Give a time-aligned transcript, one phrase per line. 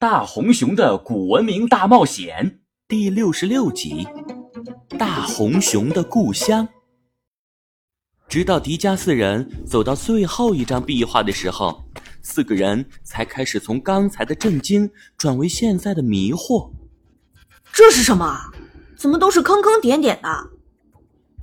[0.00, 4.06] 大红熊的古文明大冒险第六十六集：
[4.96, 6.68] 大红熊的故乡。
[8.28, 11.82] 直到迪迦四人走到最后一张壁画的时候，
[12.22, 16.70] 四个人才开始从刚才的震惊转为现在的迷惑。
[17.72, 18.52] 这是什么？
[18.96, 20.28] 怎么都是坑坑点点的？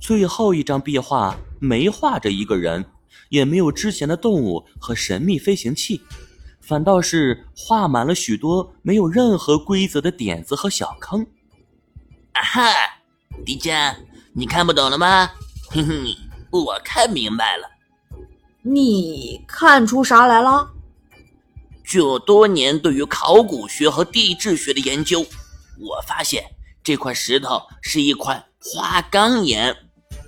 [0.00, 2.86] 最后一张壁画没画着一个人，
[3.28, 6.00] 也没有之前的动物和神秘飞行器。
[6.66, 11.24] 反倒是画满了许多没有任何规则的点子和小坑。
[12.32, 12.62] 啊哈，
[13.44, 13.94] 迪迦，
[14.32, 15.30] 你看不懂了吗？
[15.70, 16.04] 哼哼，
[16.50, 17.68] 我看明白了。
[18.62, 20.68] 你看出啥来了？
[21.84, 25.20] 据我多年对于考古学和地质学的研究，
[25.78, 26.42] 我发现
[26.82, 29.72] 这块石头是一块花岗岩，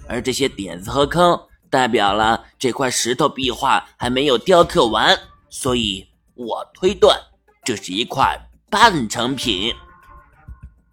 [0.09, 1.37] 而这些点子和坑
[1.69, 5.19] 代表了这块石头壁画还没有雕刻完，
[5.51, 6.08] 所以。
[6.39, 7.19] 我推断
[7.65, 9.75] 这是一块半成品。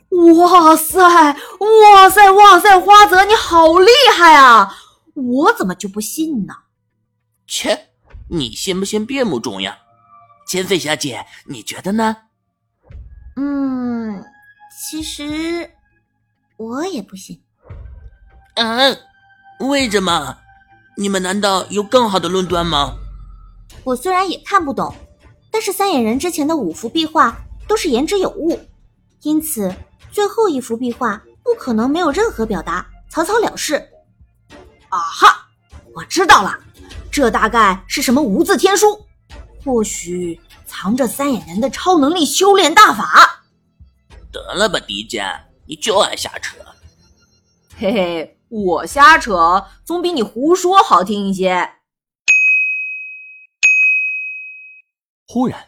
[0.10, 3.88] 哇塞，哇塞，哇塞，花泽你好厉
[4.18, 4.76] 害啊！
[5.14, 6.56] 我怎么就不信呢？
[7.46, 7.90] 切，
[8.30, 9.72] 你信不信并不重要。
[10.48, 12.18] 千岁小姐，你觉得呢？
[13.36, 14.24] 嗯，
[14.82, 15.72] 其实
[16.58, 17.44] 我也不信。
[18.56, 18.98] 嗯，
[19.60, 20.38] 为什么？
[20.98, 22.96] 你们难道有更好的论断吗？
[23.84, 24.96] 我虽然也看不懂。
[25.66, 27.36] 但是三眼人之前的五幅壁画
[27.68, 28.60] 都是言之有物，
[29.24, 29.74] 因此
[30.12, 33.74] 最后一幅壁画不可能没有任何表达，草草了事。
[34.90, 35.48] 啊哈，
[35.96, 36.56] 我知道了，
[37.10, 39.08] 这大概是什么无字天书，
[39.64, 43.44] 或许藏着三眼人的超能力修炼大法。
[44.32, 46.58] 得了吧，迪迦，你就爱瞎扯。
[47.76, 51.68] 嘿嘿，我瞎扯总比你胡说好听一些。
[55.28, 55.66] 忽然，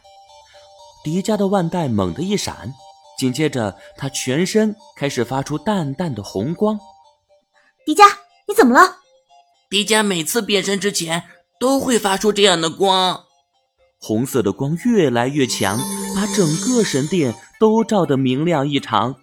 [1.02, 2.72] 迪迦的腕带猛地一闪，
[3.18, 6.78] 紧接着他全身开始发出淡淡的红光。
[7.84, 8.04] 迪迦，
[8.46, 8.98] 你怎么了？
[9.68, 11.24] 迪迦每次变身之前
[11.58, 13.24] 都会发出这样的光，
[13.98, 15.76] 红色的光越来越强，
[16.14, 19.16] 把整个神殿都照得明亮异常。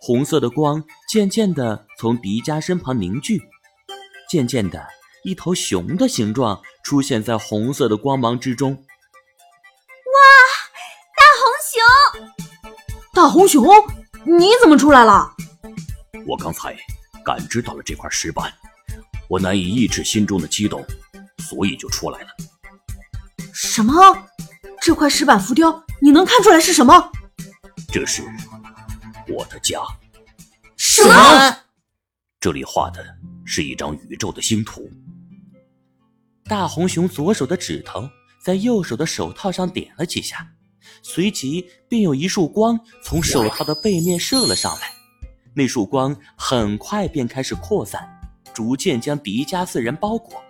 [0.00, 3.42] 红色的光渐渐的从迪迦身旁凝聚，
[4.30, 4.86] 渐渐的，
[5.24, 8.82] 一头熊的形状出现在红色的光芒之中。
[13.12, 13.64] 大红熊，
[14.24, 15.34] 你怎么出来了？
[16.26, 16.76] 我刚才
[17.24, 18.52] 感知到了这块石板，
[19.28, 20.84] 我难以抑制心中的激动，
[21.38, 22.28] 所以就出来了。
[23.52, 23.94] 什么？
[24.80, 27.10] 这块石板浮雕，你能看出来是什么？
[27.92, 28.22] 这是
[29.28, 29.80] 我的家。
[30.76, 31.56] 什么？
[32.38, 33.04] 这里画的
[33.44, 34.88] 是一张宇宙的星图。
[36.44, 38.08] 大红熊左手的指头
[38.42, 40.46] 在右手的手套上点了几下。
[41.02, 44.92] 随即便有一束光从手套的背面射了上来，
[45.54, 48.08] 那束光很快便开始扩散，
[48.52, 50.42] 逐渐将迪迦四人包裹。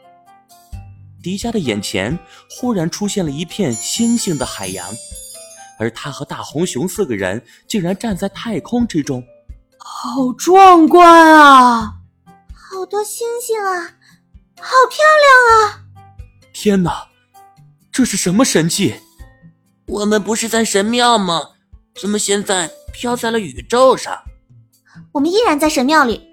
[1.22, 2.16] 迪迦的眼前
[2.50, 4.88] 忽然出现了一片星星的海洋，
[5.78, 9.22] 而他和大红熊四个人竟然站在太空之中，
[9.78, 11.94] 好壮观啊！
[12.70, 13.82] 好多星星啊，
[14.60, 15.84] 好漂亮啊！
[16.53, 17.09] 天哪，
[17.91, 18.94] 这是什么神迹？
[19.88, 21.41] 我们不是在神庙吗？
[21.94, 24.22] 怎么现在飘在了宇宙上？
[25.12, 26.31] 我们依然在神庙里，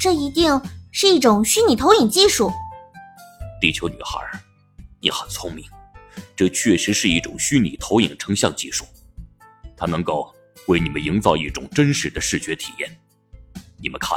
[0.00, 0.60] 这一定
[0.92, 2.52] 是一种虚拟投影技术。
[3.60, 4.20] 地球女孩，
[5.00, 5.64] 你很聪明，
[6.36, 8.84] 这确实是一种虚拟投影成像技术，
[9.76, 10.32] 它能够
[10.68, 12.88] 为你们营造一种真实的视觉体验。
[13.78, 14.16] 你们看，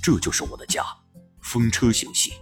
[0.00, 0.84] 这就是我的家——
[1.42, 2.34] 风车星系。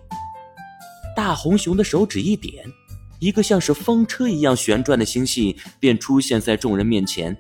[1.16, 2.70] 大红熊的手指一点。
[3.18, 7.36] 一个像是风车一样旋转的星系便出现在众人面前。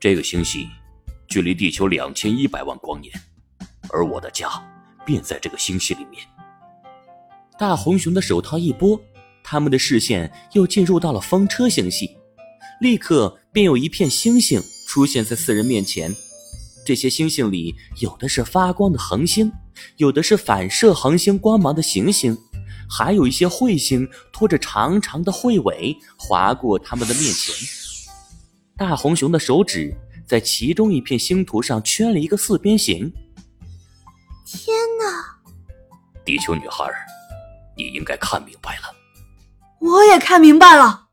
[0.00, 0.68] 这个星系
[1.28, 3.12] 距离地球两千一百万光年，
[3.90, 4.48] 而我的家
[5.04, 6.22] 便在这个星系里面。
[7.58, 9.00] 大红熊的手套一拨，
[9.42, 12.10] 他们的视线又进入到了风车星系，
[12.80, 16.12] 立刻便有一片星星出现在四人面前。
[16.84, 19.50] 这些星星里有的是发光的恒星，
[19.96, 22.36] 有的是反射恒星光芒的行星。
[22.88, 27.54] 还有一些彗星拖着长长的彗尾划过他们的面前。
[28.76, 29.94] 大红熊的手指
[30.26, 33.12] 在其中一片星图上圈了一个四边形。
[34.44, 35.38] 天哪！
[36.24, 36.84] 地球女孩，
[37.76, 38.94] 你应该看明白了。
[39.80, 41.03] 我也看明白了。